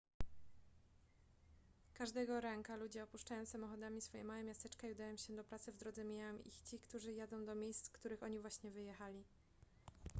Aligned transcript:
każdego 1.93 2.41
ranka 2.41 2.75
ludzie 2.75 3.03
opuszczają 3.03 3.45
samochodami 3.45 4.01
swoje 4.01 4.23
małe 4.23 4.43
miasteczka 4.43 4.87
i 4.87 4.91
udają 4.91 5.17
się 5.17 5.35
do 5.35 5.43
pracy 5.43 5.71
w 5.71 5.77
drodze 5.77 6.03
mijają 6.03 6.37
ich 6.37 6.59
ci 6.61 6.79
którzy 6.79 7.13
jadą 7.13 7.45
do 7.45 7.55
miejsc 7.55 7.85
z 7.85 7.89
których 7.89 8.23
oni 8.23 8.39
właśnie 8.39 8.71
wyjechali 8.71 9.23